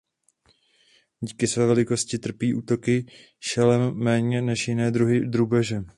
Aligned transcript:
Díky 1.21 1.47
své 1.47 1.67
velikosti 1.67 2.17
trpí 2.19 2.53
útoky 2.53 3.05
šelem 3.39 3.93
méně 3.93 4.41
než 4.41 4.67
jiné 4.67 4.91
druhy 4.91 5.19
drůbeže. 5.27 5.83